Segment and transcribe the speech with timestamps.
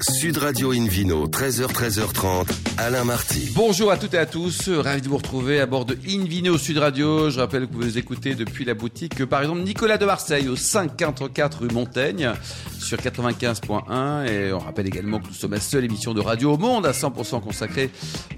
[0.00, 2.46] Sud Radio Invino, 13h, 13h30,
[2.78, 3.50] Alain Marty.
[3.54, 6.78] Bonjour à toutes et à tous, ravi de vous retrouver à bord de Invino Sud
[6.78, 7.30] Radio.
[7.30, 11.60] Je rappelle que vous écoutez depuis la boutique, par exemple, Nicolas de Marseille au 544
[11.60, 12.32] rue Montaigne
[12.80, 16.58] sur 95.1 et on rappelle également que nous sommes la seule émission de radio au
[16.58, 17.90] monde à 100% consacrée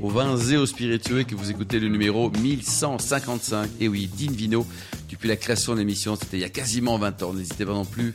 [0.03, 3.69] aux vins et aux spiritueux et que vous écoutez le numéro 1155.
[3.81, 4.67] Et oui, d'Invino,
[5.09, 7.33] depuis la création de l'émission, c'était il y a quasiment 20 ans.
[7.33, 8.13] N'hésitez pas non plus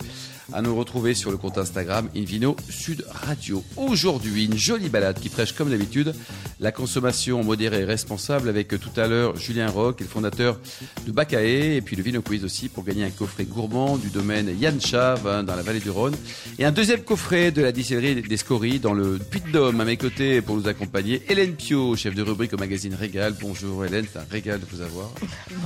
[0.53, 3.63] à nous retrouver sur le compte Instagram Invino Sud Radio.
[3.77, 6.13] Aujourd'hui, une jolie balade qui prêche comme d'habitude
[6.59, 10.59] la consommation modérée et responsable avec tout à l'heure Julien Roch, le fondateur
[11.05, 14.51] de Bacaé, et puis le Vino Quiz aussi pour gagner un coffret gourmand du domaine
[14.59, 16.15] Yann Chave hein, dans la vallée du Rhône
[16.57, 20.41] et un deuxième coffret de la distillerie des Scories dans le Puy-de-Dôme à mes côtés
[20.41, 23.35] pour nous accompagner Hélène Pio, chef de rubrique au magazine Régal.
[23.39, 25.09] Bonjour Hélène, c'est un régal de vous avoir.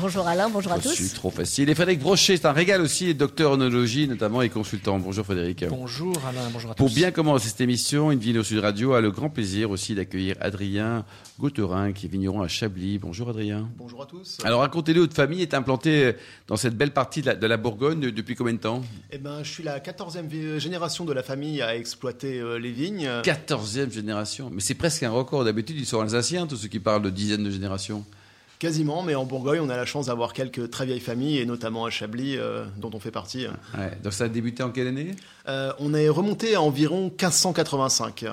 [0.01, 0.95] Bonjour Alain, bonjour à tous.
[0.95, 1.69] Je suis trop facile.
[1.69, 5.65] Et Frédéric Brochet, c'est un régal aussi, docteur en onologie notamment et consultant Bonjour Frédéric.
[5.69, 6.83] Bonjour Alain, bonjour à tous.
[6.83, 9.93] Pour bien commencer cette émission, une ville au Sud Radio a le grand plaisir aussi
[9.93, 11.05] d'accueillir Adrien
[11.39, 12.97] Gauterin, qui est vigneron à Chablis.
[12.97, 13.69] Bonjour Adrien.
[13.77, 14.39] Bonjour à tous.
[14.43, 16.13] Alors racontez-nous, votre famille est implantée
[16.47, 18.81] dans cette belle partie de la, Bourgogne depuis combien de temps?
[19.11, 23.07] Eh ben, je suis la 14e génération de la famille à exploiter euh, les vignes.
[23.23, 24.49] 14e génération?
[24.51, 25.45] Mais c'est presque un record.
[25.45, 28.03] D'habitude, ils sont alsaciens, tous ceux qui parlent de dizaines de générations.
[28.59, 31.85] Quasiment, mais en Bourgogne, on a la chance d'avoir quelques très vieilles familles, et notamment
[31.85, 33.47] à Chablis, euh, dont on fait partie.
[34.03, 35.15] donc ça a débuté en quelle année?
[35.47, 38.25] Euh, On est remonté à environ 1585.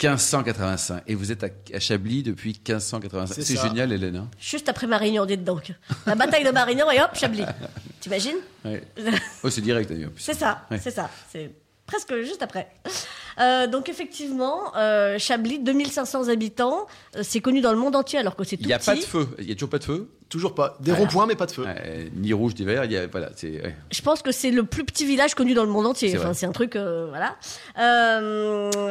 [0.00, 1.02] 1585.
[1.06, 3.42] Et vous êtes à, Chablis depuis 1585.
[3.42, 4.16] C'est génial, Hélène.
[4.16, 4.28] Hein.
[4.38, 5.72] Juste après Marignan, dites donc.
[6.06, 7.44] La bataille de Marignan et hop, Chablis.
[8.00, 8.36] T'imagines?
[8.64, 8.82] Ouais.
[9.42, 10.12] Oh, c'est direct d'ailleurs.
[10.16, 11.10] C'est ça, c'est ça.
[11.30, 11.50] C'est
[11.86, 12.68] presque juste après.
[13.38, 16.86] Euh, donc effectivement, euh, Chablis, 2500 habitants,
[17.16, 18.96] euh, c'est connu dans le monde entier alors que c'est tout Il n'y a pas
[18.96, 20.76] de feu, il n'y a toujours pas de feu Toujours pas.
[20.80, 21.64] Des ronds-points, mais pas de feu.
[22.14, 23.74] ni rouge d'hiver, il y a, voilà, ouais.
[23.90, 26.10] Je pense que c'est le plus petit village connu dans le monde entier.
[26.10, 27.36] C'est enfin, un truc, voilà.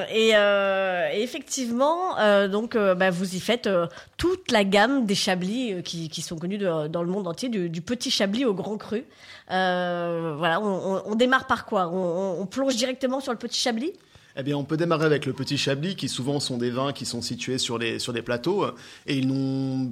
[0.10, 2.16] Et, et, effectivement,
[2.48, 3.70] donc, bah, vous y faites
[4.18, 7.82] toute la gamme des Chablis qui, qui, sont connus dans le monde entier, du, du,
[7.82, 9.06] petit Chablis au grand cru.
[9.48, 11.88] voilà, on, on, démarre par quoi?
[11.94, 13.94] On, on plonge directement sur le petit Chablis?
[14.38, 17.06] Eh bien, on peut démarrer avec le petit Chablis, qui souvent sont des vins qui
[17.06, 18.66] sont situés sur, les, sur des plateaux,
[19.08, 19.92] et ils n'ont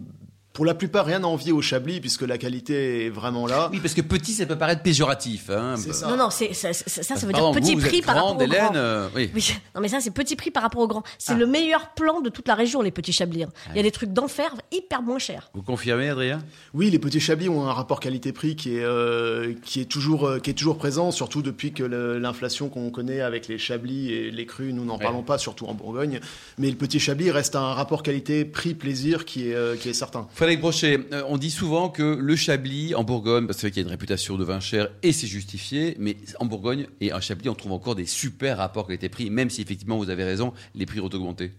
[0.56, 3.70] pour la plupart, rien à envier au Chablis, puisque la qualité est vraiment là.
[3.74, 5.50] Oui, parce que petit, ça peut paraître péjoratif.
[5.50, 5.76] Hein.
[5.76, 6.08] Ça.
[6.08, 8.76] Non, non, ça, ça, ça, veut dire petit prix par rapport au grand.
[8.76, 9.30] Euh, oui.
[9.76, 11.04] Non, mais ça, c'est petit prix par rapport au grand.
[11.20, 11.38] C'est ah.
[11.38, 13.44] le meilleur plan de toute la région, les petits Chablis.
[13.44, 13.50] Hein.
[13.72, 15.52] Il y a des trucs d'enfer hyper moins chers.
[15.54, 16.40] Vous confirmez, Adrien?
[16.74, 20.40] Oui, les petits Chablis ont un rapport qualité-prix qui est euh, qui est toujours euh,
[20.40, 24.46] qui est toujours présent, surtout depuis que l'inflation qu'on connaît avec les Chablis et les
[24.46, 26.22] crus, nous n'en parlons pas, surtout en Bourgogne.
[26.58, 30.30] Mais le petit Chablis reste un rapport qualité-prix-plaisir qui est qui est certain.
[30.46, 34.38] Euh, on dit souvent que le Chablis en Bourgogne, parce qu'il y a une réputation
[34.38, 37.96] de vin cher et c'est justifié, mais en Bourgogne et en Chablis, on trouve encore
[37.96, 41.52] des super rapports qualité-prix, même si effectivement vous avez raison, les prix ont augmenté.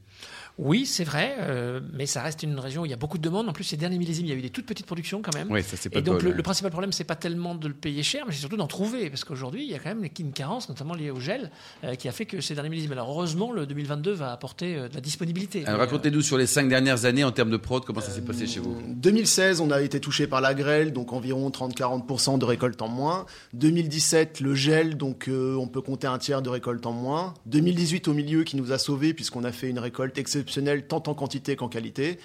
[0.58, 3.22] Oui, c'est vrai, euh, mais ça reste une région où il y a beaucoup de
[3.22, 3.46] demandes.
[3.46, 5.50] En plus, ces derniers millésimes, il y a eu des toutes petites productions quand même.
[5.50, 8.02] Oui, ça c'est pas Et donc, le, principal problème, c'est pas tellement de le payer
[8.02, 10.70] cher, mais c'est surtout d'en trouver, parce qu'aujourd'hui, il y a quand même une carence,
[10.70, 11.50] notamment liée au gel,
[11.84, 12.92] euh, qui a fait que ces derniers millésimes.
[12.92, 15.66] Alors, heureusement, le 2022 va apporter euh, de la disponibilité.
[15.66, 18.46] Alors, racontez-nous sur les cinq dernières années en termes de prod, comment ça s'est passé
[18.46, 18.80] chez vous?
[18.88, 23.26] 2016, on a été touché par la grêle, donc environ 30-40% de récolte en moins.
[23.52, 27.34] 2017, le gel, donc on peut compter un tiers de récolte en moins.
[27.44, 30.45] 2018 au milieu, qui nous a sauvés, puisqu'on a fait une récolte exceptionnelle,
[30.88, 32.18] tant en quantité qu'en qualité.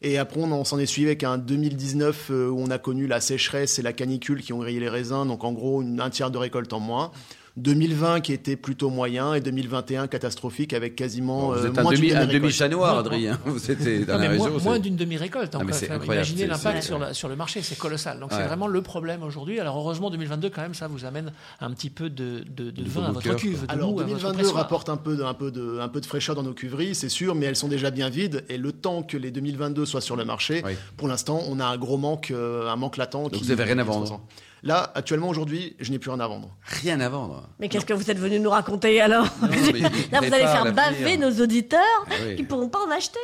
[0.00, 3.20] Et après, on s'en est suivi avec un 2019 euh, où on a connu la
[3.20, 6.38] sécheresse et la canicule qui ont grillé les raisins, donc en gros un tiers de
[6.38, 7.10] récolte en moins.
[7.58, 12.12] 2020 qui était plutôt moyen et 2021 catastrophique avec quasiment vous euh, êtes un demi,
[12.12, 13.38] un demi chat noir, Adrien.
[13.44, 14.58] Vous étiez dans la région.
[14.60, 15.54] Moins, d'une demi-récolte.
[15.54, 18.20] Ah, imaginez l'impact sur, sur, le marché, c'est colossal.
[18.20, 19.60] Donc c'est vraiment le problème aujourd'hui.
[19.60, 23.04] Alors heureusement 2022 quand même, ça vous amène un petit peu de, de, de vin
[23.04, 23.64] à votre cuve.
[23.68, 26.94] Alors 2022 rapporte un peu, un, peu de, un peu de fraîcheur dans nos cuveries,
[26.94, 28.44] c'est sûr, mais elles sont déjà bien vides.
[28.48, 30.62] Et le temps que les 2022 soient sur le marché,
[30.96, 33.12] pour l'instant, on a un gros manque, euh, un manque latent.
[33.12, 34.20] Donc vous n'avez rien à vendre.
[34.62, 36.50] Là, actuellement, aujourd'hui, je n'ai plus rien à vendre.
[36.64, 37.48] Rien à vendre.
[37.60, 39.24] Mais qu'est-ce que vous êtes venu nous raconter alors
[40.12, 43.20] Là, vous allez faire baver nos auditeurs ah qui ne pourront pas en acheter.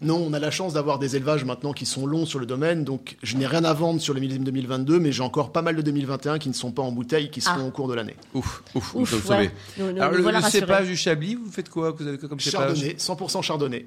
[0.00, 2.82] Non, on a la chance d'avoir des élevages maintenant qui sont longs sur le domaine,
[2.82, 5.76] donc je n'ai rien à vendre sur le millésime 2022, mais j'ai encore pas mal
[5.76, 7.68] de 2021 qui ne sont pas en bouteille, qui seront ah.
[7.68, 8.16] au cours de l'année.
[8.34, 9.50] Ouf, ouf, ouf, vous savez.
[9.78, 13.86] Alors, le, cépage du Chablis, vous faites quoi vous avez comme Chardonnay, 100% chardonnay.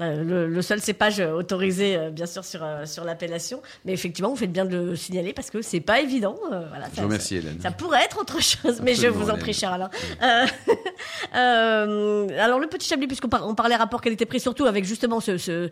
[0.00, 3.60] Euh, le, seul cépage autorisé, euh, bien sûr, sur, euh, sur l'appellation.
[3.84, 6.36] Mais effectivement, vous faites bien de le signaler parce que c'est pas évident.
[6.48, 7.58] voilà, je vous remercie, Hélène.
[7.60, 9.90] Ça pourrait être autre chose, mais je vous en prie, cher Alain.
[11.32, 15.68] alors, le petit Chablis, puisqu'on on parlait rapport qualité-prix, surtout avec justement ce, ce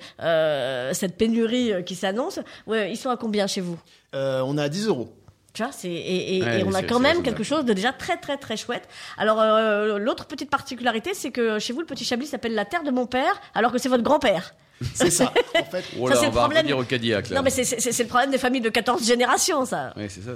[0.93, 3.79] cette pénurie qui s'annonce, ouais, ils sont à combien chez vous?
[4.13, 5.15] On est à 10 euros.
[5.53, 8.37] Tu vois, c'est et, et, on a quand même quelque chose de déjà très très
[8.37, 8.89] très chouette.
[9.19, 12.85] Alors euh, l'autre petite particularité, c'est que chez vous le petit Chablis s'appelle la terre
[12.85, 14.55] de mon père, alors que c'est votre grand-père.
[14.95, 15.33] C'est ça.
[15.59, 16.79] En fait, oh là, ça, on va problème...
[16.79, 17.29] au Cadillac.
[17.29, 17.37] Là.
[17.37, 19.93] Non, mais c'est le problème des familles de 14 générations, ça.
[19.97, 20.31] Oui, c'est ça.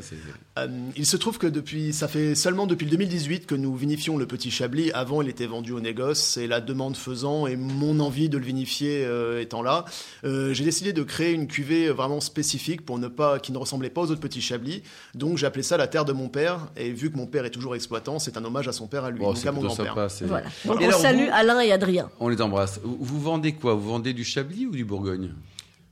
[0.58, 4.16] Euh, il se trouve que depuis, ça fait seulement depuis le 2018 que nous vinifions
[4.18, 4.90] le petit Chablis.
[4.92, 6.18] Avant, il était vendu au négoce.
[6.20, 9.86] C'est la demande faisant et mon envie de le vinifier euh, étant là,
[10.24, 13.90] euh, j'ai décidé de créer une cuvée vraiment spécifique pour ne pas, qui ne ressemblait
[13.90, 14.82] pas aux autres petits Chablis.
[15.14, 16.58] Donc, j'ai appelé ça la terre de mon père.
[16.76, 19.10] Et vu que mon père est toujours exploitant, c'est un hommage à son père, à
[19.10, 19.94] lui, donc à mon grand-père.
[20.22, 20.46] Voilà.
[20.66, 22.10] Donc, on salue Alain et Adrien.
[22.20, 22.80] On les embrasse.
[22.84, 23.74] Vous vendez quoi?
[23.74, 25.30] Vous vendez du Chablis ou du Bourgogne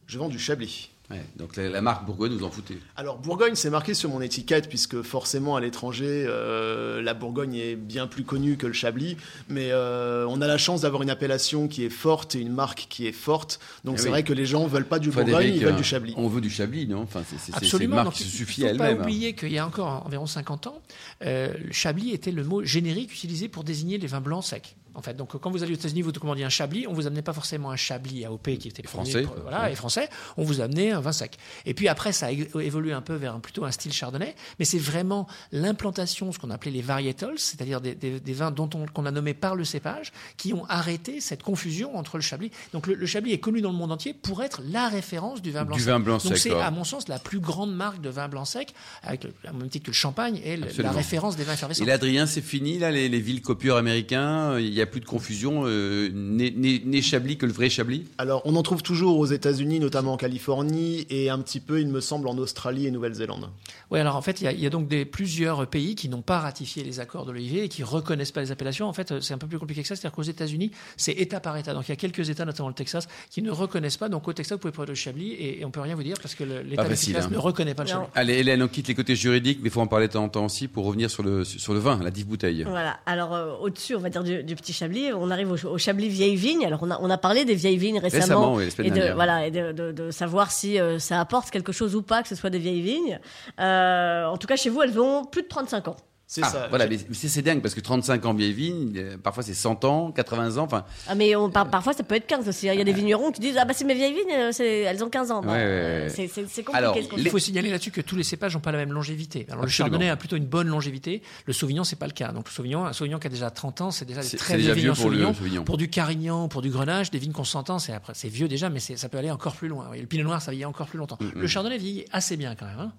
[0.09, 0.91] Je vends du Chablis
[1.37, 5.03] donc la, marque Bourgogne, vous en foutez Alors Bourgogne, c'est marqué sur mon étiquette, puisque
[5.03, 9.17] forcément à l'étranger, euh, la Bourgogne est bien plus connue que le Chablis.
[9.49, 12.87] Mais euh, on a la chance d'avoir une appellation qui est forte et une marque
[12.89, 13.61] qui est forte.
[13.85, 15.85] Donc eh c'est vrai que les gens ne veulent pas du Bourgogne, ils veulent du
[15.85, 16.15] Chablis.
[16.17, 17.03] On veut du Chablis, non?
[17.03, 18.87] Enfin, C'est une marque qui se suffit à elle-même.
[18.87, 20.81] Il ne faut pas oublier qu'il y a encore environ 50 ans,
[21.27, 24.77] euh, le Chablis était le mot générique utilisé pour désigner les vins blancs secs.
[24.94, 27.23] En fait, donc quand vous allez aux États-Unis, vous commandiez un Chablis, on vous amenait
[27.23, 31.00] pas forcément un Chablis AOP qui était français, voilà, et français, on vous amenait un
[31.00, 31.39] vin sec.
[31.65, 34.65] Et puis après, ça a évolué un peu vers un, plutôt un style chardonnay, mais
[34.65, 39.11] c'est vraiment l'implantation, ce qu'on appelait les varietals, c'est-à-dire des, vins dont on, qu'on a
[39.11, 42.50] nommé par le cépage, qui ont arrêté cette confusion entre le Chablis.
[42.73, 45.65] Donc le, Chablis est connu dans le monde entier pour être la référence du vin
[45.65, 45.93] blanc du sec.
[45.93, 48.75] Vin blanc donc c'est à mon sens la plus grande marque de vin blanc sec,
[49.03, 51.83] avec le, même titre que le champagne, et la référence des vins effervescents.
[51.83, 55.06] Et l'Adrien, c'est fini là, les, les villes copieurs américains, il n'y a plus de
[55.06, 58.05] confusion euh, né, Chablis que le vrai Chablis?
[58.19, 61.88] Alors, on en trouve toujours aux États-Unis, notamment en Californie, et un petit peu, il
[61.88, 63.50] me semble, en Australie et Nouvelle-Zélande.
[63.90, 66.84] Oui, alors en fait, il y, a donc des, plusieurs pays qui n'ont pas ratifié
[66.84, 68.88] les accords de l'OIV et qui reconnaissent pas les appellations.
[68.88, 69.96] En fait, c'est un peu plus compliqué que ça.
[69.96, 71.75] C'est-à-dire qu'aux États-Unis, c'est État par État.
[71.75, 74.08] Donc, il y a quelques États, notamment le Texas, qui ne reconnaissent pas.
[74.08, 76.35] Donc, au Texas, vous pouvez prendre le Chablis et, on peut rien vous dire parce
[76.35, 77.28] que l'État hein.
[77.31, 78.06] ne reconnaît pas le Chablis.
[78.14, 80.28] Allez, Hélène, on quitte les côtés juridiques, mais il faut en parler de temps en
[80.28, 82.64] temps aussi pour revenir sur le, sur le vin, la dive bouteille.
[82.64, 82.99] Voilà.
[83.06, 86.37] Alors, euh, au-dessus, on va dire du, petit Chablis, on arrive au, au Chablis vieille
[86.37, 86.65] vigne.
[86.67, 89.73] Alors on a, on a parlé des vieilles vignes récemment, et de voilà et de,
[89.73, 92.59] de, de savoir si euh, ça apporte quelque chose ou pas que ce soit des
[92.59, 93.21] vieilles vignes.
[93.61, 95.97] Euh, en tout cas chez vous elles ont plus de 35 ans.
[96.27, 96.67] C'est ah, ça.
[96.69, 100.13] Voilà, mais c'est dingue parce que 35 ans vieille vigne, euh, parfois c'est 100 ans,
[100.13, 100.63] 80 ans.
[100.65, 100.85] Enfin.
[101.07, 102.69] Ah, mais on, parfois ça peut être 15 aussi.
[102.69, 102.73] Hein.
[102.73, 105.05] Il y a des vignerons qui disent Ah, bah c'est mes vieilles vignes, euh, elles
[105.05, 105.43] ont 15 ans.
[105.43, 106.73] Bah, c'est compliqué.
[106.73, 109.47] Alors, il faut signaler là-dessus que tous les cépages n'ont pas la même longévité.
[109.51, 111.23] Alors, le chardonnay a plutôt une bonne longévité.
[111.45, 112.33] Le sauvignon, c'est pas le cas.
[112.33, 114.73] Donc, le sauvignon, un sauvignon qui a déjà 30 ans, c'est déjà des très vieux
[114.73, 115.65] vignes sauvignon.
[115.65, 118.71] Pour du carignan, pour du grenache, des vignes qu'on s'entend, c'est après, c'est vieux déjà,
[118.71, 119.91] mais ça peut aller encore plus loin.
[119.95, 121.19] le pinot noir, ça vieillit encore plus longtemps.
[121.21, 121.49] Mm, le mm.
[121.49, 122.79] chardonnay vieillit assez bien quand même.
[122.81, 122.93] Hein.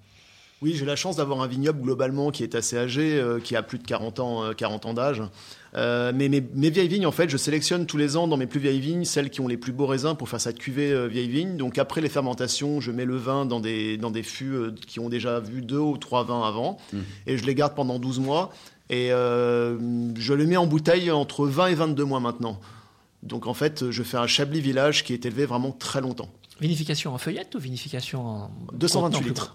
[0.64, 3.62] Oui, j'ai la chance d'avoir un vignoble globalement qui est assez âgé, euh, qui a
[3.62, 5.22] plus de 40 ans, 40 euh, ans d'âge.
[5.76, 8.62] Euh, mais mes, vieilles vignes, en fait, je sélectionne tous les ans dans mes plus
[8.62, 11.58] vieilles vignes celles qui ont les plus beaux raisins pour faire cette cuvée vieille vigne.
[11.58, 15.10] Donc après les fermentations, je mets le vin dans des, dans des fûts qui ont
[15.10, 16.98] déjà vu deux ou trois vins avant mmh.
[17.28, 18.54] et je les garde pendant 12 mois.
[18.90, 22.62] Et je les mets en bouteille entre 20 et 22 mois maintenant.
[23.22, 26.30] Donc en fait, je fais un Chablis Village qui est élevé vraiment très longtemps.
[26.60, 29.54] Vinification en feuillette ou vinification en 228 litres.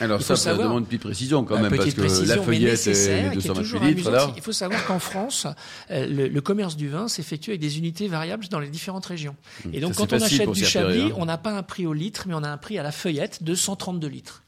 [0.00, 3.94] Alors ça, ça demande une petite précision quand même parce que la feuillette est 228
[3.94, 4.32] litres.
[4.36, 5.46] Il faut savoir qu'en France,
[5.90, 9.34] euh, le, commerce du vin s'effectue avec des unités variables dans les différentes régions.
[9.64, 12.24] Hum, Et donc quand on achète du Chablis, on n'a pas un prix au litre,
[12.28, 14.42] mais on a un prix à la feuillette de 132 litres.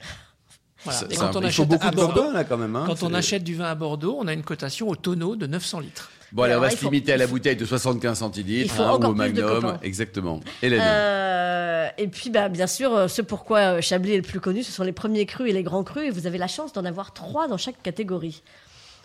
[0.85, 1.01] Voilà.
[1.11, 2.77] Et quand on achète à Bordeaux, là, quand même.
[2.77, 5.47] Hein, quand on achète du vin à Bordeaux, on a une cotation au tonneau de
[5.47, 6.11] 900 litres.
[6.33, 9.15] Bon, allez, on va se limiter à la bouteille de 75 centilitres hein, ou au
[9.15, 9.79] magnum.
[9.83, 10.41] Exactement.
[10.63, 10.83] Hélène.
[10.83, 14.63] Euh, et puis, bah, bien sûr, euh, ce pourquoi euh, Chablis est le plus connu,
[14.63, 16.05] ce sont les premiers crus et les grands crus.
[16.07, 18.43] Et vous avez la chance d'en avoir trois dans chaque catégorie.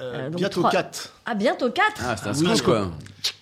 [0.01, 1.13] Euh, bientôt quatre.
[1.25, 2.91] Ah, bientôt quatre Ah, c'est un oui, quoi.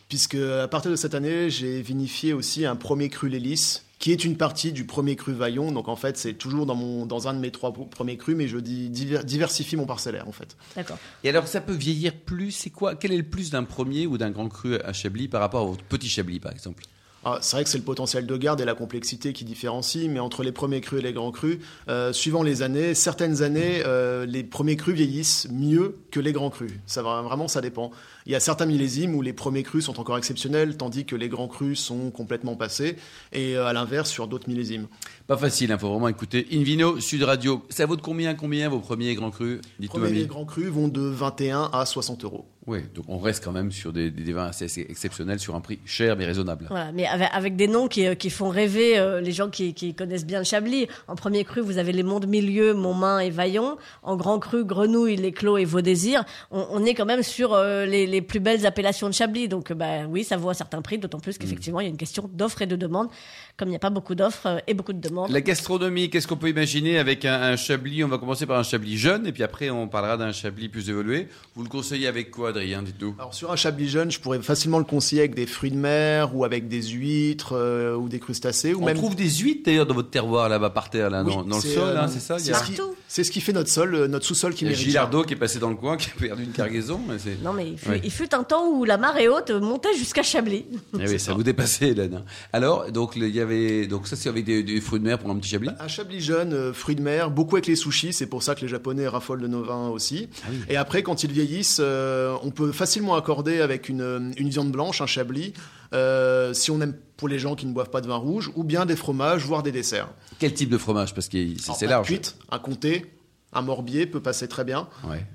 [0.10, 4.26] Puisque à partir de cette année, j'ai vinifié aussi un premier cru Lélis qui est
[4.26, 5.72] une partie du premier cru Vaillon.
[5.72, 8.48] Donc en fait, c'est toujours dans, mon, dans un de mes trois premiers crus, mais
[8.48, 10.58] je dis diversifie mon parcellaire en fait.
[10.76, 10.98] D'accord.
[11.24, 12.52] Et alors, ça peut vieillir plus?
[12.52, 15.40] C'est quoi Quel est le plus d'un premier ou d'un grand cru à Chablis par
[15.40, 16.84] rapport au petit Chablis, par exemple?
[17.24, 20.20] Ah, c'est vrai que c'est le potentiel de garde et la complexité qui différencie, mais
[20.20, 24.26] entre les premiers crus et les grands crus, euh, suivant les années, certaines années, euh,
[24.26, 26.72] les premiers crus vieillissent mieux que les grands crus.
[26.88, 27.92] Ça va vraiment, ça dépend.
[28.26, 31.30] Il y a certains millésimes où les premiers crus sont encore exceptionnels, tandis que les
[31.30, 32.96] grands crus sont complètement passés,
[33.32, 34.88] et euh, à l'inverse sur d'autres millésimes.
[35.28, 37.64] Pas facile, il hein, faut vraiment écouter Invino Sud Radio.
[37.70, 41.02] Ça vaut de combien, combien vos premiers grands crus Les premiers grands crus vont de
[41.02, 42.46] 21 à 60 euros.
[42.68, 45.80] Oui, donc on reste quand même sur des, des, vins assez exceptionnels, sur un prix
[45.84, 46.68] cher mais raisonnable.
[46.70, 49.96] Voilà, mais avec, avec des noms qui, qui, font rêver euh, les gens qui, qui,
[49.96, 50.88] connaissent bien le Chablis.
[51.08, 53.78] En premier cru, vous avez les monts de milieu, Montmain et Vaillon.
[54.04, 56.24] En grand cru, Grenouille, Les Clos et Vos Désirs.
[56.52, 59.48] On, on est quand même sur euh, les, les, plus belles appellations de Chablis.
[59.48, 61.98] Donc bah, oui, ça vaut un certain prix, d'autant plus qu'effectivement, il y a une
[61.98, 63.10] question d'offre et de demande.
[63.58, 65.32] Comme il n'y a pas beaucoup d'offres euh, et beaucoup de demandes.
[65.32, 68.04] La gastronomie, qu'est-ce qu'on peut imaginer avec un, un, Chablis?
[68.04, 70.90] On va commencer par un Chablis jeune et puis après on parlera d'un Chablis plus
[70.90, 71.28] évolué.
[71.56, 72.82] Vous le conseillez avec quoi, Adrien?
[72.82, 76.36] Dites-nous sur un chablis jeune, je pourrais facilement le conseiller avec des fruits de mer
[76.36, 78.74] ou avec des huîtres euh, ou des crustacés.
[78.74, 78.98] Ou On même...
[78.98, 81.62] trouve des huîtres d'ailleurs dans votre terroir là-bas par terre, là, oui, dans, dans le
[81.62, 82.38] sol, hein, c'est ça?
[82.40, 82.78] C'est ce, qui,
[83.08, 84.88] ce qui fait notre sol, euh, notre sous-sol qui Il y a mérite.
[84.88, 87.00] Gilardo qui est passé dans le coin, qui a perdu une cargaison.
[87.08, 88.01] Mais non mais il ouais.
[88.04, 90.66] Il fut, un temps où la marée haute montait jusqu'à Chablis.
[91.00, 92.24] Eh oui, ça vous dépassait, Hélène.
[92.54, 95.30] Alors, donc il y avait, donc ça c'est avec des, des, fruits de mer pour
[95.30, 95.70] un petit chablis?
[95.80, 98.14] Un chablis jeune, euh, fruits de mer, beaucoup avec les sushis.
[98.14, 100.30] C'est pour ça que les Japonais raffolent de nos vins aussi.
[100.44, 100.58] Ah oui.
[100.70, 105.02] Et après, quand ils vieillissent, euh, on peut facilement accorder avec une, une viande blanche,
[105.02, 105.54] un chablis,
[105.94, 108.64] euh, si on aime pour les gens qui ne boivent pas de vin rouge, ou
[108.64, 110.10] bien des fromages, voire des desserts.
[110.40, 111.14] Quel type de fromage?
[111.14, 112.08] Parce que c'est large.
[112.08, 113.06] Cuite, un comté,
[113.54, 114.88] un morbier peut passer très bien.
[115.04, 115.26] Ouais.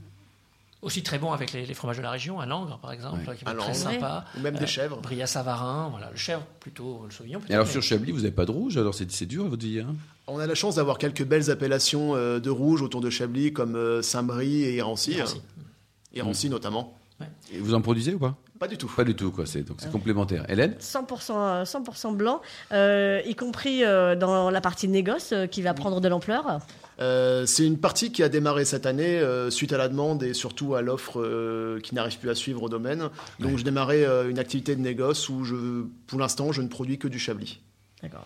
[0.87, 3.35] Aussi très bon avec les, les, fromages de la région, un langre par exemple, ouais.
[3.35, 4.25] qui est très sympa.
[4.39, 5.01] Ou même des euh, chèvres.
[5.01, 7.41] Bria Savarin, voilà, le chèvre plutôt, le sauvignon.
[7.49, 7.73] Et alors mais...
[7.73, 9.97] sur Chablis, vous n'avez pas de rouge, alors c'est dur à votre vie hein
[10.29, 13.75] On a la chance d'avoir quelques belles appellations euh, de rouge autour de Chablis, comme
[13.75, 15.15] euh, Saint-Brie et Irancy.
[15.15, 15.43] Irancy,
[16.15, 16.53] Irancy mmh.
[16.53, 16.97] notamment.
[17.19, 17.27] Ouais.
[17.53, 18.37] Et vous en produisez ou pas?
[18.59, 18.93] Pas du tout.
[18.95, 19.47] Pas du tout, quoi.
[19.47, 20.45] C'est donc c'est complémentaire.
[20.49, 22.41] Hélène 100%, 100 blanc,
[22.73, 26.61] euh, y compris euh, dans la partie négoce euh, qui va prendre de l'ampleur.
[26.99, 30.33] Euh, c'est une partie qui a démarré cette année euh, suite à la demande et
[30.33, 33.11] surtout à l'offre euh, qui n'arrive plus à suivre au domaine.
[33.39, 33.59] Donc ouais.
[33.59, 37.19] je démarrais une activité de négoce où je, pour l'instant, je ne produis que du
[37.19, 37.61] chablis.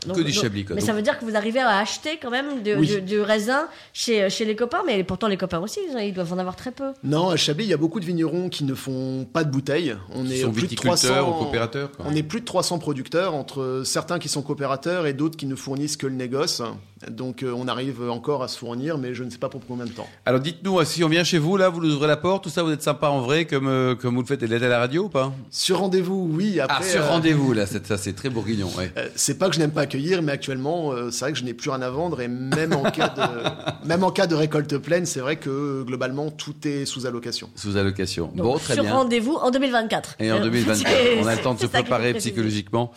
[0.06, 0.64] Donc, que du chablis.
[0.64, 0.74] Quoi.
[0.74, 0.86] Mais donc...
[0.86, 2.86] ça veut dire que vous arrivez à acheter quand même du, oui.
[2.86, 6.38] du, du raisin chez, chez, les copains, mais pourtant les copains aussi, ils doivent en
[6.38, 6.92] avoir très peu.
[7.04, 9.96] Non, à Chablis, il y a beaucoup de vignerons qui ne font pas de bouteilles.
[10.10, 11.92] On est sont plus de 300 ou coopérateurs.
[11.92, 12.06] Quoi.
[12.08, 15.54] On est plus de 300 producteurs entre certains qui sont coopérateurs et d'autres qui ne
[15.54, 16.62] fournissent que le négoce.
[17.08, 19.86] Donc euh, on arrive encore à se fournir, mais je ne sais pas pour combien
[19.86, 20.08] de temps.
[20.26, 22.62] Alors dites-nous, si on vient chez vous, là, vous nous ouvrez la porte, tout ça,
[22.62, 25.08] vous êtes sympa en vrai, comme, euh, comme vous le faites à la radio ou
[25.08, 25.32] pas?
[25.50, 26.60] Sur rendez-vous, oui.
[26.60, 27.08] Après, ah, sur euh...
[27.08, 28.68] rendez-vous, là, ça c'est très bourguignon.
[28.76, 28.92] Ouais.
[29.14, 31.54] c'est pas que je n'aime pas accueillir, mais actuellement, euh, c'est vrai que je n'ai
[31.54, 35.06] plus rien à vendre et même en cas de, même en cas de récolte pleine,
[35.06, 37.48] c'est vrai que globalement, tout est sous allocation.
[37.54, 38.26] Sous allocation.
[38.34, 38.94] Donc, bon, très sur bien.
[38.94, 40.16] rendez-vous en 2024.
[40.20, 40.92] Et en 2024,
[41.22, 42.92] on a le temps de se préparer psychologiquement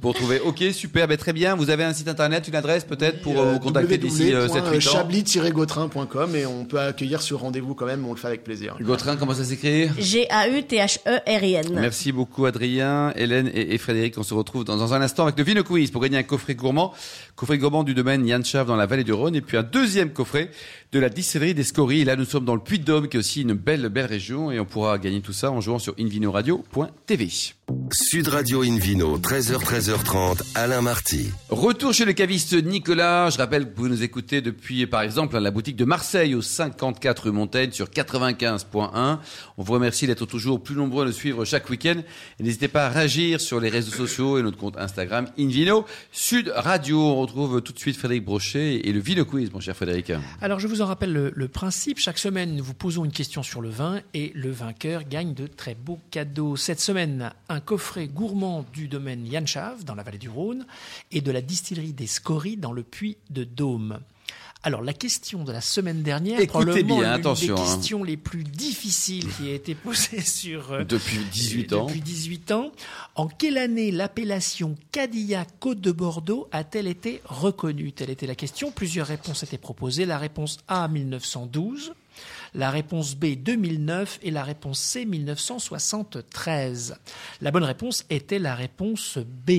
[0.00, 0.40] pour trouver.
[0.40, 1.54] Ok, super, ben, très bien.
[1.56, 4.76] Vous avez un site internet, une adresse peut-être pour vous contacter d'ici euh, 7 8
[4.76, 8.76] ans chablis-gautrin.com et on peut accueillir sur rendez-vous quand même, on le fait avec plaisir.
[8.80, 9.88] Gautrin, comment ça s'écrit?
[9.98, 11.68] G-A-U-T-H-E-R-I-N.
[11.74, 14.18] Merci beaucoup Adrien, Hélène et, et, Frédéric.
[14.18, 16.54] On se retrouve dans, dans un instant avec le Vino Quiz pour gagner un coffret
[16.54, 16.92] gourmand.
[17.36, 20.10] Coffret gourmand du domaine Yann Chav dans la vallée du Rhône et puis un deuxième
[20.10, 20.50] coffret
[20.92, 22.04] de la distillerie des Scories.
[22.04, 24.64] Là, nous sommes dans le Puy-de-Dôme qui est aussi une belle, belle région et on
[24.64, 27.28] pourra gagner tout ça en jouant sur invinoradio.tv.
[27.92, 31.30] Sud Radio Invino, 13h, 13h30, Alain Marty.
[31.50, 33.27] Retour chez le caviste Nicolas.
[33.30, 37.24] Je rappelle que vous nous écouter depuis, par exemple, la boutique de Marseille au 54
[37.24, 39.18] rue Montaigne sur 95.1.
[39.58, 41.96] On vous remercie d'être toujours plus nombreux à nous suivre chaque week-end.
[42.40, 46.98] N'hésitez pas à réagir sur les réseaux sociaux et notre compte Instagram Invino Sud Radio.
[47.00, 50.10] On retrouve tout de suite Frédéric Brochet et le Vino Quiz, mon cher Frédéric.
[50.40, 51.98] Alors, je vous en rappelle le, principe.
[51.98, 55.46] Chaque semaine, nous vous posons une question sur le vin et le vainqueur gagne de
[55.46, 56.56] très beaux cadeaux.
[56.56, 60.66] Cette semaine, un coffret gourmand du domaine Yann Chav dans la vallée du Rhône
[61.10, 64.00] et de la distillerie des Scories dans le puits de Dôme.
[64.64, 67.64] Alors la question de la semaine dernière, Écoutez probablement bien, attention, des hein.
[67.64, 71.86] questions les plus difficiles qui a été posée sur euh, Depuis 18 ans.
[71.86, 72.72] Depuis 18 ans.
[73.14, 77.92] En quelle année l'appellation Cadillac Côte de Bordeaux a-t-elle été reconnue?
[77.92, 78.72] Telle était la question.
[78.72, 80.06] Plusieurs réponses étaient proposées.
[80.06, 81.92] La réponse A 1912
[82.54, 86.96] la réponse B 2009 et la réponse C 1973.
[87.40, 89.50] La bonne réponse était la réponse B.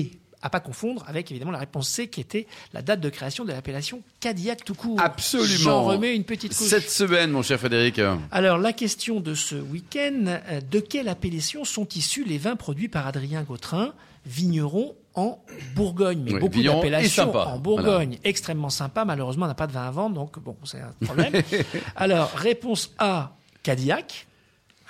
[0.42, 3.52] À pas confondre avec évidemment la réponse C qui était la date de création de
[3.52, 4.98] l'appellation Cadillac tout court.
[5.00, 5.58] Absolument.
[5.58, 6.66] J'en remets une petite couche.
[6.66, 8.00] Cette semaine, mon cher Frédéric.
[8.30, 10.38] Alors la question de ce week-end,
[10.70, 13.92] de quelle appellation sont issus les vins produits par Adrien Gautrin,
[14.24, 15.42] vigneron en
[15.74, 19.04] Bourgogne, mais Oui, beaucoup d'appellations en Bourgogne, extrêmement sympa.
[19.04, 21.32] Malheureusement, on n'a pas de vin à vendre, donc bon, c'est un problème.
[21.96, 24.26] Alors, réponse A, Cadillac.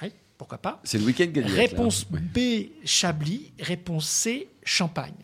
[0.02, 0.80] Oui, pourquoi pas.
[0.84, 1.46] C'est le week-end là.
[1.46, 2.06] Réponse.
[2.10, 2.38] B,
[2.84, 3.52] Chablis.
[3.58, 5.14] Réponse C, Champagne.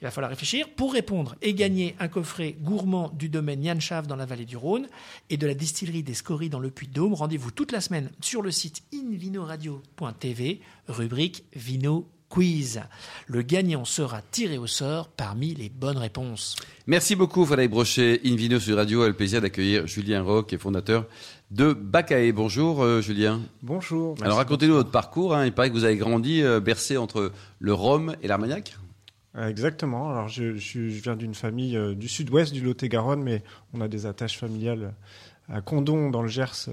[0.00, 0.68] Il va falloir réfléchir.
[0.76, 4.56] Pour répondre et gagner un coffret gourmand du domaine Yann Chav dans la vallée du
[4.56, 4.88] Rhône
[5.30, 8.50] et de la distillerie des Scories dans le Puy-de-Dôme, rendez-vous toute la semaine sur le
[8.50, 12.82] site invinoradio.tv, rubrique Vino quiz.
[13.26, 16.56] Le gagnant sera tiré au sort parmi les bonnes réponses.
[16.86, 18.20] Merci beaucoup Frédéric Brochet.
[18.24, 21.06] Invino sur Radio a le plaisir d'accueillir Julien Roch, qui est fondateur
[21.50, 22.32] de Bacae.
[22.32, 23.40] Bonjour euh, Julien.
[23.62, 24.16] Bonjour.
[24.22, 25.34] Alors racontez-nous votre parcours.
[25.34, 25.46] Hein.
[25.46, 28.76] Il paraît que vous avez grandi euh, bercé entre le Rhum et l'Armagnac.
[29.36, 30.10] Euh, exactement.
[30.10, 33.42] Alors je, je viens d'une famille du sud-ouest du Lot-et-Garonne, mais
[33.74, 34.94] on a des attaches familiales
[35.48, 36.68] à Condon dans le Gers.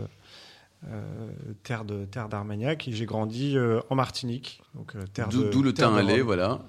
[1.64, 3.56] terre de terre d'Armagnac et j'ai grandi
[3.90, 6.60] en Martinique donc terre d'où le teint allé voilà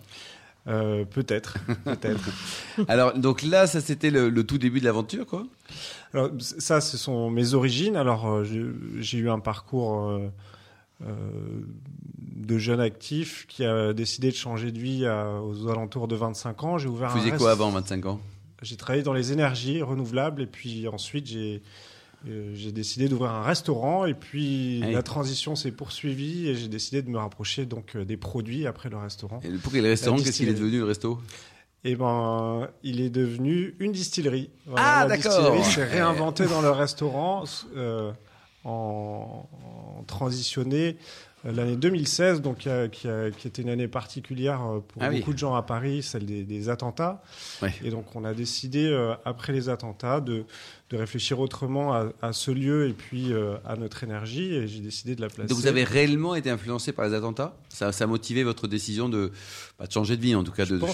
[0.66, 2.30] peut-être peut-être
[2.88, 5.44] alors donc là ça c'était le, le, tout début de l'aventure quoi?
[6.14, 7.96] Alors, ça, ce sont mes origines.
[7.96, 8.44] Alors, euh,
[8.98, 10.30] j'ai eu un parcours euh,
[11.02, 11.10] euh,
[12.44, 16.78] de jeune actif qui a décidé de changer de vie aux alentours de 25 ans.
[16.78, 18.20] J'ai ouvert Vous faisiez quoi avant 25 ans?
[18.62, 21.62] J'ai travaillé dans les énergies renouvelables et puis ensuite j'ai
[22.54, 27.10] j'ai décidé d'ouvrir un restaurant et puis la transition s'est poursuivie et j'ai décidé de
[27.10, 29.40] me rapprocher donc des produits après le restaurant.
[29.44, 31.18] Et pour le restaurant, qu'est-ce qu'il est devenu le resto?
[31.86, 34.48] Eh ben, il est devenu une distillerie.
[34.74, 35.32] ah, d'accord.
[35.42, 37.44] La distillerie s'est réinventée dans le restaurant
[37.76, 38.10] euh,
[38.64, 39.46] en,
[40.06, 40.92] transitionné euh,
[41.44, 43.08] l'année 2016, donc qui, a, qui,
[43.46, 47.22] était une année particulière euh, pour ah beaucoup de gens à Paris, celle des, attentats.
[47.84, 48.90] Et donc, on a décidé
[49.24, 50.44] après les attentats de,
[50.90, 53.32] de réfléchir autrement à, ce lieu et puis
[53.64, 54.54] à notre énergie.
[54.54, 55.48] Et j'ai décidé de la placer.
[55.48, 57.54] Donc, vous avez réellement été influencé par les attentats?
[57.68, 59.30] Ça, ça, a motivé votre décision de,
[59.80, 60.86] de changer de vie, en tout cas, de, de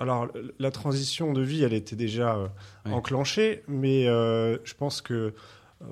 [0.00, 2.48] alors, la transition de vie, elle était déjà euh,
[2.86, 5.34] enclenchée, mais euh, je pense que,
[5.82, 5.84] euh,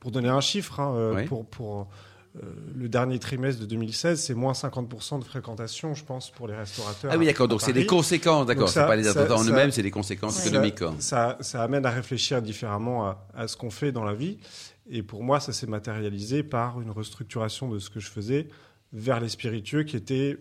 [0.00, 1.88] pour donner un chiffre, hein, pour,
[2.74, 7.10] le dernier trimestre de 2016, c'est moins 50% de fréquentation, je pense, pour les restaurateurs.
[7.12, 7.48] Ah oui, d'accord.
[7.48, 8.68] Donc, c'est des conséquences, d'accord.
[8.68, 10.82] C'est pas les attentats en eux-mêmes, c'est des conséquences économiques.
[10.98, 14.38] Ça, ça, amène à réfléchir différemment à, ce qu'on fait dans la vie.
[14.90, 18.48] Et pour moi, ça s'est matérialisé par une restructuration de ce que je faisais
[18.92, 20.38] vers les spiritueux qui étaient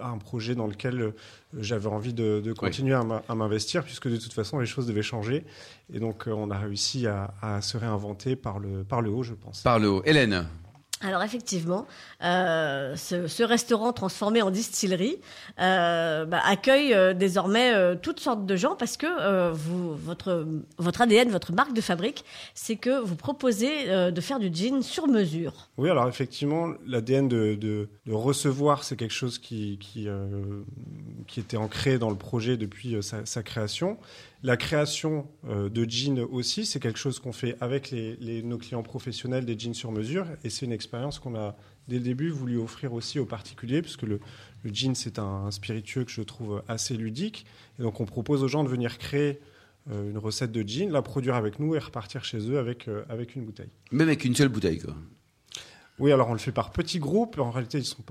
[0.00, 1.10] un projet dans lequel euh,
[1.58, 5.44] j'avais envie de, continuer à m'investir, puisque de toute façon, les choses devaient changer.
[5.92, 9.24] Et donc, euh, on a réussi à, à, se réinventer par le, par le haut,
[9.24, 9.62] je pense.
[9.62, 10.02] Par le haut.
[10.04, 10.46] Hélène
[11.02, 11.86] alors effectivement,
[12.22, 15.16] euh, ce, restaurant transformé en distillerie
[15.58, 19.06] euh, bah, accueille euh, désormais toutes sortes de gens parce que
[19.52, 25.08] votre, ADN, votre marque de fabrique, c'est que vous proposez de faire du gin sur
[25.08, 25.70] mesure.
[25.78, 29.78] Oui, alors effectivement, l'ADN de, recevoir, c'est quelque chose qui,
[31.36, 33.96] était ancré dans le projet depuis sa création.
[34.42, 38.82] La création euh, de jeans aussi, c'est quelque chose qu'on fait avec les, nos clients
[38.82, 40.26] professionnels des jeans sur mesure.
[40.44, 41.56] Et c'est une expérience qu'on a,
[41.88, 44.18] dès le début, voulu offrir aussi aux particuliers, puisque le,
[44.62, 47.44] le jean, c'est un, spiritueux que je trouve assez ludique.
[47.78, 49.40] Et donc, on propose aux gens de venir créer
[49.90, 53.04] euh, une recette de jean, la produire avec nous et repartir chez eux avec, euh,
[53.10, 53.70] avec une bouteille.
[53.92, 54.94] Même avec une seule bouteille, quoi.
[55.98, 57.38] Oui, alors on le fait par petits groupes.
[57.38, 58.02] En réalité, ils sont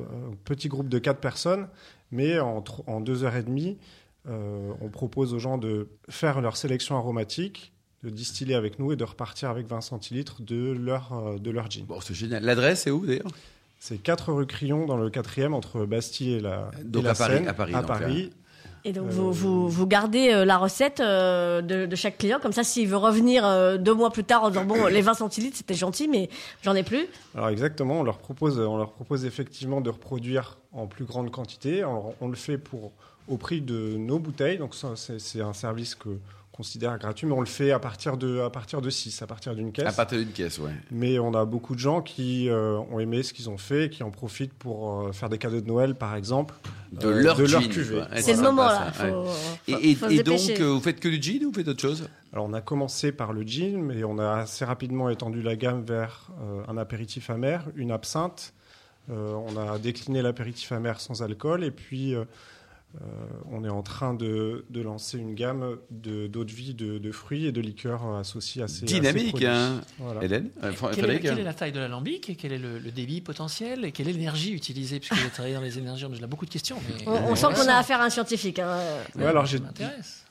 [0.46, 1.68] petits groupes de quatre personnes,
[2.12, 3.80] mais en, en deux heures et demie,
[4.28, 7.72] euh, on propose aux gens de faire leur sélection aromatique,
[8.04, 11.70] de distiller avec nous et de repartir avec 20 centilitres de leur, euh, de leur
[11.70, 11.86] gin.
[11.86, 12.44] Bon, c'est génial.
[12.44, 13.32] L'adresse est où d'ailleurs?
[13.80, 17.48] C'est 4 rue Crillon dans le 4e entre Bastille et la, donc à, Paris, Seine,
[17.48, 17.74] à Paris.
[17.74, 18.32] À Paris.
[18.86, 22.40] Et donc, vous, vous, vous, gardez la recette de, chaque client.
[22.42, 25.58] Comme ça, s'il veut revenir deux mois plus tard en disant Bon, les 20 centilitres,
[25.58, 26.30] c'était gentil, mais
[26.62, 27.08] j'en ai plus.
[27.36, 28.00] Alors, exactement.
[28.00, 31.84] On leur, propose, on leur propose effectivement de reproduire en plus grande quantité.
[31.84, 32.94] on le fait pour
[33.30, 34.58] au prix de nos bouteilles.
[34.58, 36.20] Donc c'est un service que
[36.60, 39.56] considère gratuit, mais on le fait à partir de à partir de 6, à partir
[39.56, 39.86] d'une caisse.
[39.88, 40.74] À partir d'une caisse, ouais.
[40.92, 44.04] Mais on a beaucoup de gens qui euh, ont aimé ce qu'ils ont fait, qui
[44.04, 46.54] en profitent pour euh, faire des cadeaux de Noël, par exemple,
[46.92, 48.02] de euh, leur, de cuvée.
[48.18, 48.92] c'est le moment là.
[49.70, 52.10] et, et, donc, vous faites que du gin ou vous faites autre chose?
[52.34, 55.86] Alors, on a commencé par le gin, mais on a assez rapidement étendu la gamme
[55.86, 56.28] vers
[56.68, 58.54] un apéritif amer, une absinthe.
[59.08, 62.26] on a décliné l'apéritif amer sans alcool, et puis euh,
[63.52, 67.62] on est en train de, lancer une gamme d'eau de, vie de, fruits et de
[67.62, 69.82] liqueurs associés à ces Dynamique, hein
[70.22, 73.86] Hélène euh, quelle, est, quelle, est, la taille de l'alambic Quel est le, débit potentiel
[73.86, 75.00] Et quelle est l'énergie utilisée?
[75.00, 76.78] Puisque j'ai travaillé dans les énergies, on a beaucoup de questions.
[77.06, 78.60] on, sent qu'on a affaire à un scientifique.
[78.60, 78.80] Hein.
[79.20, 79.46] alors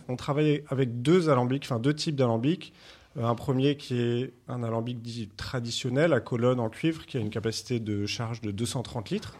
[0.08, 2.72] on travaille avec deux alambics, enfin deux types d'alambics.
[3.16, 7.20] Euh, un premier qui est un alambic dit traditionnel à colonne en cuivre qui a
[7.20, 9.36] une capacité de charge de 230 litres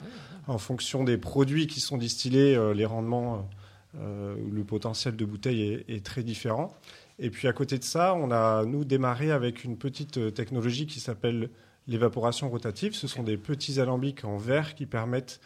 [0.47, 3.49] en fonction des produits qui sont distillés, euh, les rendements,
[3.99, 6.75] euh, le potentiel de bouteille est, très différent.
[7.19, 11.01] Et puis à côté de ça, on a, nous, démarré avec une petite technologie qui
[11.01, 11.51] s'appelle
[11.89, 12.95] l'évaporation rotative.
[12.95, 15.41] Ce sont des petits alambics en verre qui permettent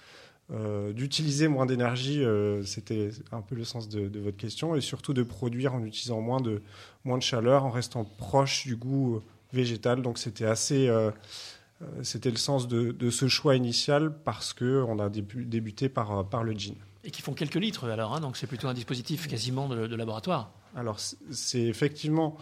[0.95, 2.23] d'utiliser moins d'énergie,
[2.65, 6.41] c'était un peu le sens de, votre question, et surtout de produire en utilisant moins
[6.41, 6.63] de,
[7.05, 10.03] moins de chaleur, en restant proche du goût végétal.
[10.03, 10.91] Donc c'était assez
[12.03, 16.75] c'était le sens de, ce choix initial parce qu'on a débuté par, par le gin.
[17.05, 20.53] Et qui font quelques litres alors, hein, donc c'est plutôt un dispositif quasiment de, laboratoire.
[20.77, 22.37] Alors c'est effectivement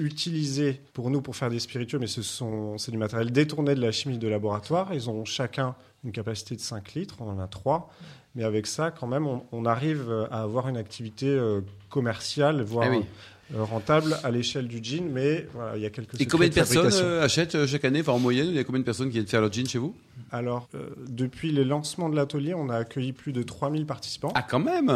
[0.00, 3.80] utilisé pour nous pour faire des spiritueux, mais ce sont, c'est du matériel détourné de
[3.80, 4.92] la chimie de laboratoire.
[4.92, 7.90] Ils ont chacun une capacité de 5 litres, on en a 3.
[8.34, 13.56] Mais avec ça, quand même, on, arrive à avoir une activité euh, commerciale, voire ah
[13.56, 15.10] euh, rentable à l'échelle du jean.
[15.12, 18.00] Mais voilà, il y a quelques Et combien de personnes euh, achètent chaque année?
[18.00, 19.78] Enfin, En moyenne, il y a combien de personnes qui viennent faire leur jean chez
[19.78, 19.96] vous?
[20.30, 20.68] Alors,
[21.08, 24.32] depuis les lancements de l'atelier, on a accueilli plus de 3000 participants.
[24.36, 24.92] Ah, quand même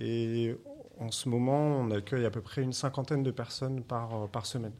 [0.00, 0.56] Et
[0.98, 4.46] en ce moment, on accueille à peu près une cinquantaine de personnes par, euh, par
[4.46, 4.72] semaine.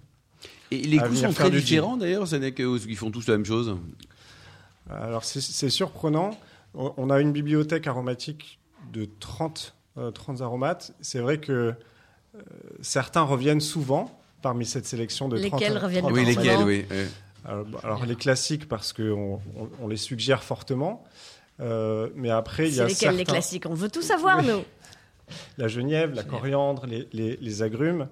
[0.70, 3.76] Et les coûts sont très différents d'ailleurs Ce n'est qu'ils font tous la même chose?
[4.90, 6.38] Alors c'est surprenant.
[6.74, 8.60] On a une bibliothèque aromatique
[8.92, 9.74] de 30,
[10.14, 10.92] 30 euh, aromates.
[11.00, 12.42] C'est vrai que euh,
[12.82, 16.84] certains reviennent souvent parmi cette sélection de lesquels 30 reviennent Oui, lesquels, oui.
[17.82, 19.40] Alors, les classiques parce qu'on
[19.80, 21.02] on, les suggère fortement.
[21.58, 23.66] mais après, il y a lesquels les classiques?
[23.66, 24.62] On veut tout savoir, nous
[25.58, 28.08] la genièvre, la coriandre, les, agrumes.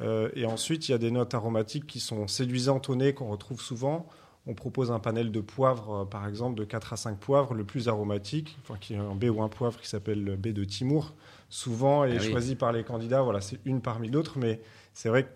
[0.00, 3.28] Euh, et ensuite, il y a des notes aromatiques qui sont séduisantes au nez, qu'on
[3.28, 4.06] retrouve souvent.
[4.46, 7.64] On propose un panel de poivres, euh, par exemple, de 4 à 5 poivres, le
[7.64, 10.64] plus aromatique, enfin, qui est un B ou un poivre qui s'appelle le B de
[10.64, 11.14] Timour,
[11.48, 13.22] souvent est ah choisi par les candidats.
[13.22, 14.60] Voilà, c'est une parmi d'autres, mais
[14.94, 15.32] c'est vrai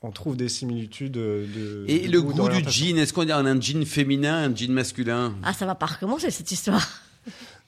[0.00, 1.84] qu'on trouve des similitudes de.
[1.88, 5.34] Et le goût, du jean, est-ce qu'on a un jean féminin, un jean masculin?
[5.42, 6.86] Ah, ça va pas recommencer cette histoire.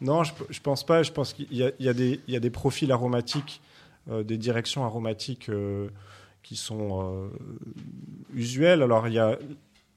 [0.00, 1.02] Non, je, ne pense pas.
[1.02, 3.60] Je pense qu'il y, a des profils aromatiques,
[4.10, 5.88] euh, des directions aromatiques euh,
[6.42, 7.28] qui sont euh,
[8.34, 8.82] usuelles.
[8.82, 9.38] Alors, il y a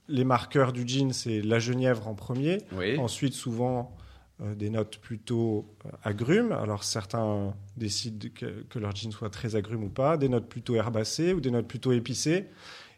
[0.07, 2.59] les marqueurs du gin, c'est la genièvre en premier.
[2.97, 3.95] Ensuite, souvent,
[4.39, 5.67] des notes plutôt
[6.03, 6.51] agrumes.
[6.51, 10.17] Alors, certains décident que, que, leur gin soit très agrume ou pas.
[10.17, 12.47] Des notes plutôt herbacées ou des notes plutôt épicées.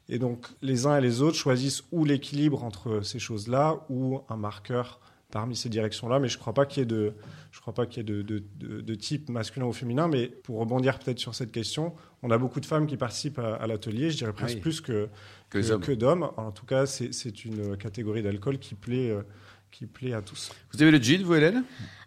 [0.10, 4.38] Et donc, les uns et les autres choisissent ou l'équilibre entre ces choses-là ou un
[4.38, 5.00] marqueur
[5.34, 7.14] parmi ces directions-là, mais je ne crois pas qu'il y ait de,
[7.52, 8.44] je crois pas qu'il y ait de, de,
[8.82, 10.08] de, type masculin ou féminin.
[10.08, 13.66] Mais pour rebondir peut-être sur cette question, on a beaucoup de femmes qui participent à,
[13.66, 15.10] l'atelier, je dirais presque plus que,
[15.50, 16.30] que, d'hommes.
[16.38, 19.10] En tout cas, c'est une catégorie d'alcool qui plaît.
[19.10, 19.24] Euh,
[19.72, 20.52] qui plaît à tous.
[20.72, 21.64] Vous avez le gin, vous, Hélène?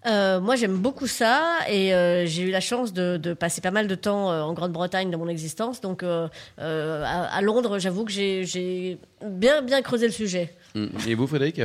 [0.07, 3.73] Euh, Moi, j'aime beaucoup ça et euh, j'ai eu la chance de, de, passer pas
[3.73, 5.81] mal de temps en Grande-Bretagne dans mon existence.
[5.81, 10.55] Donc, à, à, Londres, j'avoue que j'ai bien, bien creusé le sujet.
[11.09, 11.61] Et vous, Frédéric?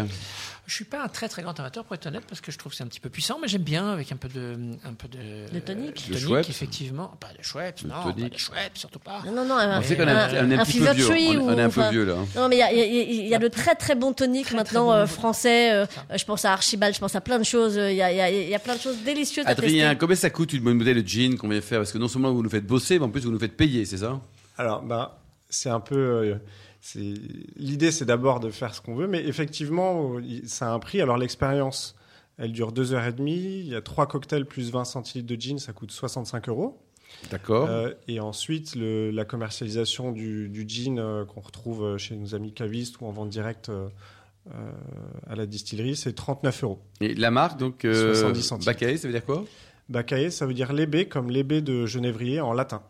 [0.67, 2.71] Je suis pas un très très grand amateur pour être honnête parce que je trouve
[2.71, 5.07] que c'est un petit peu puissant, mais j'aime bien avec un peu de un peu
[5.07, 6.09] de, de tonique.
[6.09, 7.09] De tonique, effectivement.
[7.19, 9.21] Pas de chouette, non, pas de chouette, surtout pas.
[9.25, 9.57] Non, non, non.
[9.57, 11.41] Un, on sait qu'on est un, un, petit peu vieux.
[11.41, 12.15] On, est un peu vieux là.
[12.35, 15.05] Non, mais il y a, y, y a de très très bons toniques maintenant euh,
[15.07, 15.73] français.
[15.73, 17.75] Euh, je pense à Archibald, je pense à plein de choses.
[17.75, 19.45] Il y a, y, a, y a plein de choses délicieuses.
[19.47, 21.79] Adrien, combien ça coûte une bonne bouteille de gin qu'on vient faire?
[21.79, 23.85] Parce que non seulement vous nous faites bosser, mais en plus vous nous faites payer,
[23.85, 24.19] c'est ça?
[24.57, 25.19] Alors, bah,
[25.49, 26.37] c'est un peu.
[26.95, 27.15] Euh,
[27.55, 31.01] L'idée, c'est d'abord de faire ce qu'on veut, mais effectivement, ça a un prix.
[31.01, 31.95] Alors l'expérience,
[32.37, 33.59] elle dure deux heures et demie.
[33.59, 36.79] Il y a trois cocktails plus 20 centilitres de gin, ça coûte 65 euros.
[37.29, 37.67] D'accord.
[37.69, 42.53] Euh, et ensuite, le, la commercialisation du, du gin euh, qu'on retrouve chez nos amis
[42.53, 43.89] cavistes ou en vente directe euh,
[45.27, 46.79] à la distillerie, c'est 39 euros.
[46.99, 48.65] Et la marque, donc, 70 centimes.
[48.65, 49.45] Bacaé, ça veut dire quoi?
[49.89, 52.81] Bacaé, ça veut dire lébé, comme lébé de genévrier en latin.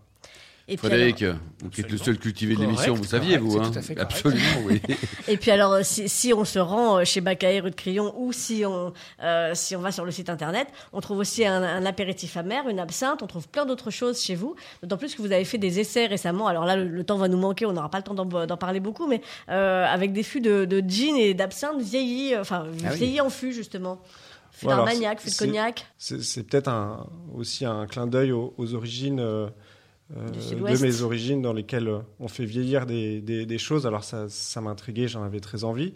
[0.68, 4.82] Et Frédéric, vous êtes le seul cultivé de l'émission, vous saviez, vous hein Absolument, oui.
[5.28, 8.32] Et puis alors, si, si, on se rend euh, chez Bacaé rue de Crillon ou
[8.32, 11.86] si on, euh, si on va sur le site internet, on trouve aussi un, un
[11.86, 14.56] apéritif amer, une absinthe, on trouve plein d'autres choses chez vous.
[14.82, 16.48] D'autant plus que vous avez fait des essais récemment.
[16.48, 19.08] Alors là, le, temps va nous manquer, on n'aura pas le temps d'en parler beaucoup,
[19.08, 23.22] mais euh, avec des fûts de, de gin et d'absinthe vieillis, euh, enfin ah vieillis
[23.22, 24.00] en fût justement.
[24.52, 25.86] Fût d'armagnac, fût de cognac.
[25.98, 29.20] C'est peut-être un, aussi un clin d'œil aux, aux, origines.
[29.20, 29.50] Euh, euh,
[30.16, 33.88] de mes origines dans lesquelles on fait vieillir des, des, choses.
[33.88, 35.94] Alors ça, ça m'intriguait, j'en avais très envie.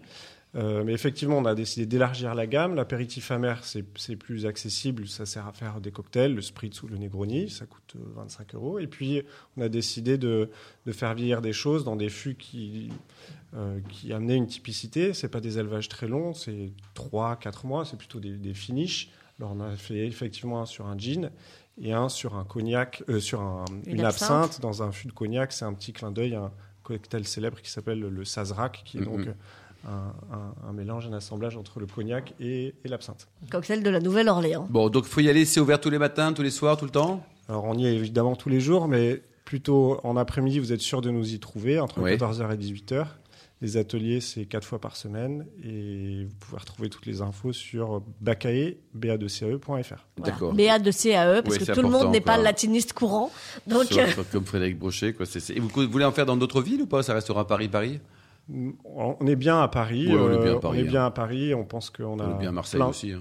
[0.56, 2.76] Euh, mais effectivement, on a décidé d'élargir la gamme.
[2.76, 5.08] L'apéritif amer, c'est plus accessible.
[5.08, 7.50] Ça sert à faire des cocktails, le spritz ou le Negroni.
[7.50, 8.80] Ça coûte 25 euh, euros.
[8.80, 9.22] Et puis,
[9.58, 10.50] on a décidé de,
[10.86, 12.90] de faire vieillir des choses dans des fûts qui,
[13.54, 15.14] euh, qui amenaient une typicité.
[15.14, 17.84] C'est pas des élevages très longs, c'est 3-4 mois.
[17.84, 19.10] C'est plutôt des, des finishes.
[19.40, 21.32] Alors, on a fait effectivement un sur un gin
[21.82, 23.42] et un sur un cognac, euh, sur
[23.86, 24.62] une, absinthe.
[24.62, 25.52] dans un fût de cognac.
[25.52, 26.52] C'est un petit clin d'œil à un
[26.84, 29.90] cocktail célèbre qui s'appelle le Sazerac, qui est donc mm-hmm.
[30.68, 33.28] un, mélange, un assemblage entre le cognac et, l'absinthe.
[33.52, 34.68] Cocktail de la Nouvelle-Orléans.
[34.70, 36.86] Bon, donc il faut y aller, c'est ouvert tous les matins, tous les soirs, tout
[36.86, 37.26] le temps?
[37.50, 41.02] Alors on y est évidemment tous les jours, mais plutôt en après-midi, vous êtes sûr
[41.02, 43.06] de nous y trouver, entre 14h et 18h.
[43.66, 48.04] Les ateliers, c'est quatre fois par semaine et vous pouvez retrouver toutes les infos sur
[48.22, 50.06] bacae, ba2cae.fr.
[50.24, 50.54] D'accord.
[50.54, 53.32] BA2CAE, parce que tout le monde n'est pas latiniste courant.
[53.66, 53.88] Donc...
[54.32, 55.14] comme Frédéric Brochet.
[55.14, 55.26] Quoi.
[55.50, 57.02] Et vous voulez en faire dans d'autres villes ou pas?
[57.02, 58.02] Ça restera Paris-Paris
[58.86, 60.14] On est bien à Paris.
[60.14, 60.92] Ouais, on est bien à Paris, on est hein.
[60.92, 61.54] bien à Paris.
[61.56, 62.24] On pense qu'on a.
[62.24, 63.14] On est bien à Marseille plein- aussi.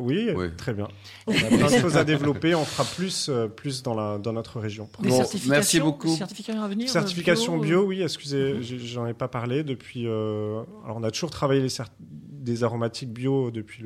[0.00, 0.88] Oui, très bien.
[1.26, 2.54] On a plein de choses à développer.
[2.54, 4.88] On fera plus, euh, plus dans, la, dans notre région.
[5.00, 6.14] Des Bon, certifications, merci beaucoup.
[6.16, 6.88] Certifications à venir.
[6.88, 10.06] euh, Certification bio, euh, oui, excusez, j'ai- j'en ai pas parlé depuis.
[10.06, 11.86] euh, alors, on a toujours travaillé les cer-
[12.40, 13.84] des aromatiques bio depuis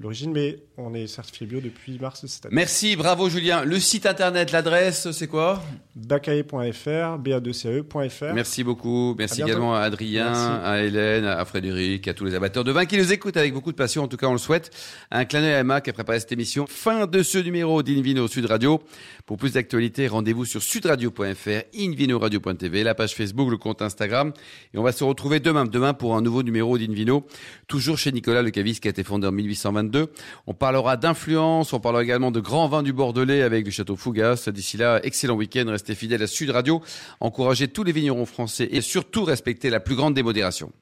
[0.00, 2.54] l'origine, mais on est certifié bio depuis mars de cette année.
[2.54, 3.64] Merci, bravo Julien.
[3.64, 5.62] Le site internet, l'adresse, c'est quoi?
[5.94, 8.32] Bacae.fr, ba2ce.fr.
[8.34, 9.14] Merci beaucoup.
[9.18, 10.64] Merci À également à Adrien, Merci.
[10.64, 13.72] à Hélène, à Frédéric, à tous les amateurs de vin qui nous écoutent avec beaucoup
[13.72, 14.02] de passion.
[14.04, 14.70] En tout cas, on le souhaite.
[15.10, 16.64] Un clin d'œil à Emma qui a préparé cette émission.
[16.66, 18.80] Fin de ce numéro d'Invino Sud Radio.
[19.26, 24.32] Pour plus d'actualités, rendez-vous sur sudradio.fr, invinoradio.tv, la page Facebook, le compte Instagram.
[24.74, 27.26] Et on va se retrouver demain, demain pour un nouveau numéro d'Invino.
[27.68, 30.12] Toujours chez Nicolas Le Cavis qui a été fondé en 1822.
[30.46, 34.48] On parlera d'influence, on parlera également de grands vins du Bordelais avec du château Fougas.
[34.48, 35.64] D'ici là, excellent week-end.
[35.66, 36.80] Restez fidèles à Sud Radio.
[37.20, 40.72] Encouragez tous les vignerons français et surtout respectez la plus grande démodération.